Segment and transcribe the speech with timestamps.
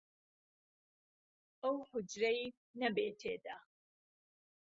[1.61, 2.39] ئهو حوجرەی
[2.79, 3.57] نهبێ تێدا